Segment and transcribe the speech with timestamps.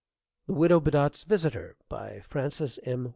[0.47, 3.09] THE WIDOW BEDOTT'S VISITOR BY FRANCES M.